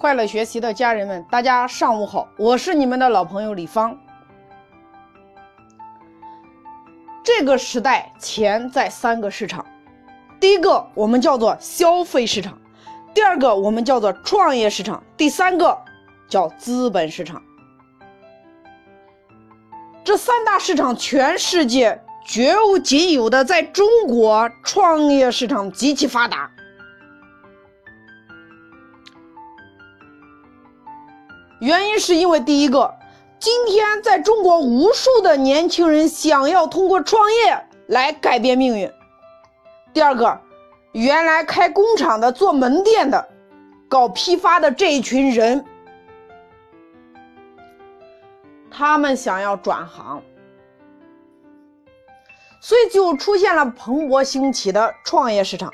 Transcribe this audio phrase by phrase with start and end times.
[0.00, 3.98] 快乐学习的家人们，大家上午好，我是你们的老朋友李芳。
[7.24, 9.66] 这个时代，钱在三个市场，
[10.38, 12.56] 第一个我们叫做消费市场，
[13.12, 15.76] 第二个我们叫做创业市场，第三个
[16.28, 17.42] 叫资本市场。
[20.04, 26.48] 这三大市场，全世界绝无仅有的，在中国创业市场极其发达。
[31.60, 32.94] 原因是因为第一个，
[33.40, 38.88] 今天在中国无数的年轻人想要通过创业来改变命运；
[39.92, 40.40] 第二个，
[40.92, 43.28] 原来开工厂的、做门店的、
[43.88, 45.64] 搞批发的这一群人，
[48.70, 50.22] 他们想要转行，
[52.60, 55.72] 所以就出现了蓬勃兴起的创业市场。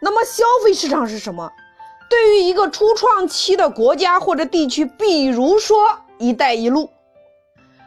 [0.00, 1.50] 那么消费市场是什么？
[2.08, 5.76] 对于一个初创期的国家或者地区，比如说
[6.18, 6.90] “一带一路”，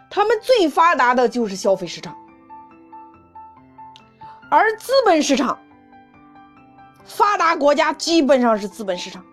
[0.10, 2.16] 他们最发达的就是消费市场，
[4.50, 5.58] 而资本市场，
[7.04, 9.24] 发达国家基本上是资本市场。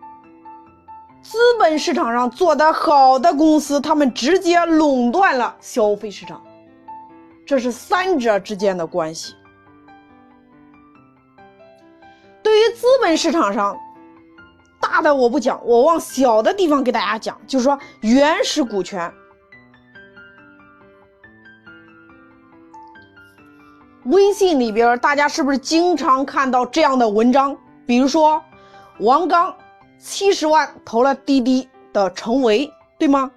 [1.20, 6.42] 资本市场上做得好的公司，他们直接垄断了消费市场，
[7.44, 9.34] 这是三者之间的关系。
[12.42, 13.76] 对于资本市场上，
[14.90, 19.12] 大的我不讲，我往小的地方给大家讲，就是说原始股权。
[24.06, 27.54] 微信里边，大家是不是经常看到这样的文章？
[27.86, 28.42] 比如说，
[29.00, 29.54] 王刚
[29.98, 33.30] 七十万投了滴滴的成为，对吗？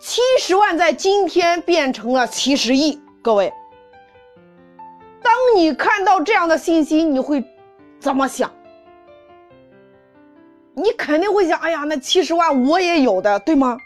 [0.00, 3.02] 七十万在今天变成了七十亿。
[3.20, 3.52] 各位，
[5.20, 7.44] 当你看到这样的信息，你会
[7.98, 8.48] 怎么想？
[10.78, 13.78] 你肯定会想，哎呀，那七十万我也有的，对吗？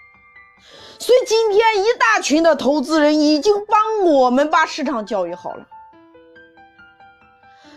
[0.98, 5.66] 所以今天一大群的投资人已经帮我们把市场教育好了。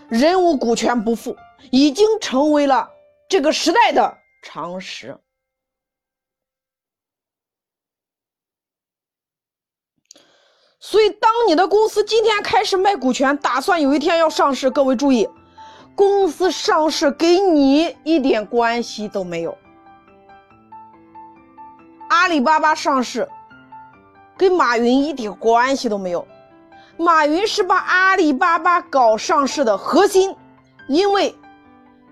[0.10, 1.36] 人无股权不富，
[1.72, 2.90] 已经成为了
[3.30, 5.16] 这个时代的常识。
[10.80, 15.30] 所以，当你的公司今天开始卖股权，打算有一天要上市，各位注意。
[15.96, 19.58] 公司上市跟你一点关系都没有。
[22.10, 23.28] 阿里巴巴上市，
[24.38, 26.28] 跟马云一点关系都没有。
[26.98, 30.36] 马云是把阿里巴巴搞上市的核心，
[30.88, 31.36] 因为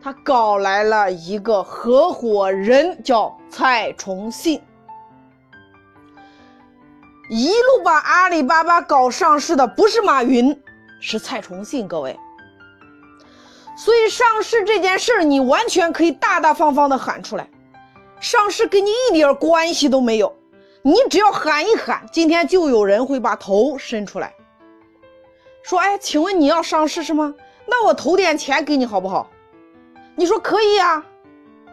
[0.02, 4.62] 他搞来了一个合伙人，叫蔡崇信。
[7.30, 10.59] 一路把阿里巴巴搞上市的不是马云，
[11.00, 11.88] 是蔡崇信。
[11.88, 12.20] 各位。
[13.76, 17.50] 所以上市这件事儿，你完全可以大大方方的喊出来。
[18.20, 20.36] 上市跟你一点关系都没有，
[20.84, 24.34] 你只要喊一喊，今天就有人会把头伸出来，
[25.64, 27.34] 说：“哎，请问你要上市是吗？
[27.66, 29.28] 那我投点钱给你好不好？”
[30.16, 31.03] 你说可以呀，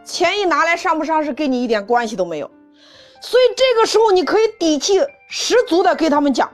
[0.04, 2.50] 钱一拿来，上不上市跟你一点关系都没有。
[3.20, 6.50] 所以这个时候，你可以底气十足的给他们讲：“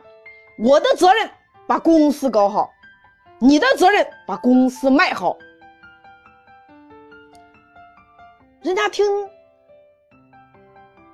[0.58, 1.30] 我的责任
[1.68, 2.70] 把公司搞好。”
[3.38, 5.36] 你的责任把公司卖好，
[8.62, 9.04] 人家听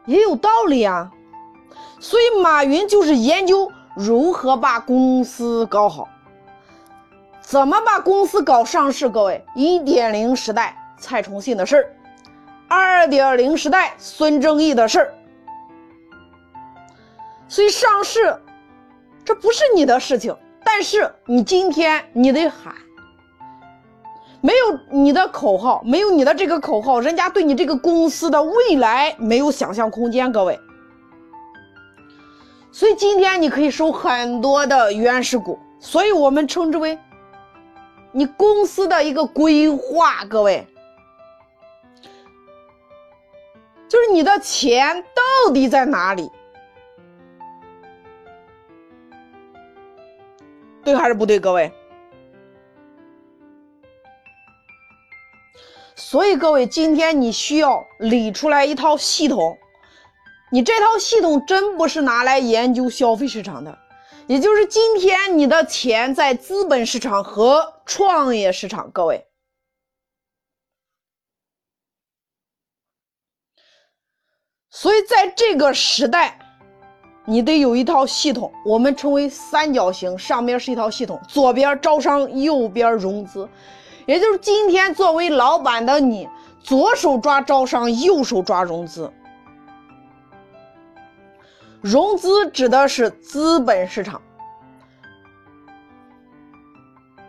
[0.07, 1.11] 也有道理啊。
[1.99, 6.09] 所以马云就是研究如何把公司搞好，
[7.41, 9.09] 怎么把公司搞上市。
[9.09, 11.97] 各位，一点零时代蔡崇信的事儿，
[12.69, 15.15] 二点零时代孙正义的事儿。
[17.49, 18.41] 所以上市，
[19.25, 20.37] 这不是你的事情。
[20.73, 22.73] 但是你今天你得喊，
[24.41, 30.31] 没有你的口号，没有你的这个口号，人家对你这个公司的未来没有想象空间。
[30.31, 30.59] 各位，
[32.71, 36.97] 所以今天你可以收很多的原始股，所以我们称之为
[38.13, 40.25] 你公司的一个规划。
[40.31, 40.65] 各位，
[43.89, 46.31] 就是你的钱到底在哪里？
[50.83, 51.73] 对还是不对，各位？
[55.95, 59.57] 所以各位，今天你需要理出来一套系统。
[60.51, 63.79] 你这套系统真不是拿来研究消费市场的，
[64.27, 68.91] 也就是今天你的钱在资本市场和创业市场。
[68.91, 69.25] 各位，
[74.71, 76.39] 所以在这个时代。
[77.31, 83.49] 你得有一套系统，我们称为三角形，上边是一套系统，左边招商，右边融资，
[84.05, 86.29] 也就是今天作为老板的你，
[86.61, 89.09] 左手抓招商，右手抓融资。
[91.81, 94.21] 融资指的是资本市场，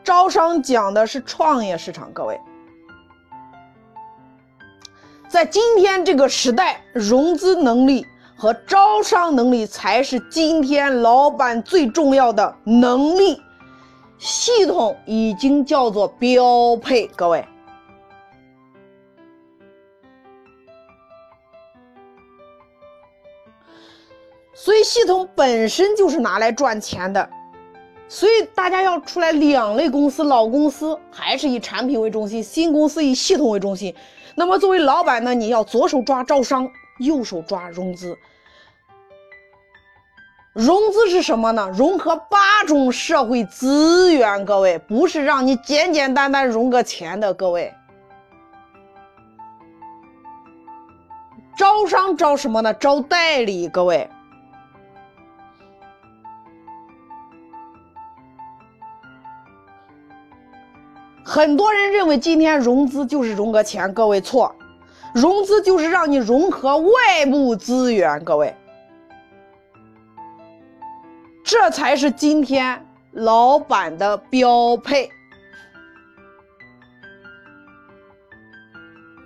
[0.04, 2.12] 招商讲的是创业市场。
[2.12, 2.42] 各位，
[5.30, 8.04] 在今天这个时代，融资能力
[8.42, 13.40] 和招商能力才是今天老板最重要的能力。
[14.18, 17.48] 系统已经叫做标配，各位。
[24.56, 27.30] 所以系统本身就是拿来赚钱的，
[28.08, 33.94] 所以大家要出来两类公司，老公司还是以产品为中心，新公司以系统为中心。
[34.34, 36.68] 那么作为老板呢，你要左手抓招商，
[36.98, 38.18] 右手抓融资。
[40.54, 41.70] 融资是什么呢？
[41.74, 47.74] 融合八种社会资源，各位不是让你简简单单融个钱的，各位。
[51.56, 52.74] 招商招什么呢？
[52.74, 54.10] 招代理，各位。
[61.24, 64.54] 很多人认为今天融资就是融个钱，各位错，
[65.14, 68.54] 融资就是让你融合外部资源，各位，
[71.52, 72.82] 这才是今天
[73.12, 75.12] 老板的标配。